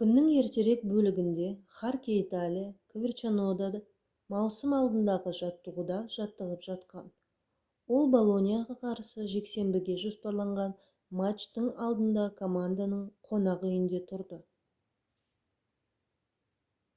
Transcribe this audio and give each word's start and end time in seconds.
күннің 0.00 0.26
ертерек 0.40 0.82
бөлігінде 0.90 1.46
харке 1.78 2.10
италия 2.24 2.66
коверчанода 2.92 3.78
маусым 4.34 4.76
алдындағы 4.76 5.32
жаттығуда 5.38 5.96
жаттығып 6.18 6.62
жатқан 6.68 7.08
ол 7.96 8.06
болоньяға 8.14 8.76
қарсы 8.84 9.26
жексенбіге 9.34 9.96
жоспарланған 10.04 10.74
матчтың 11.22 11.66
алдында 11.88 12.28
команданың 12.42 13.02
қонақ 13.32 13.66
үйінде 13.72 14.02
тұрды 14.12 14.38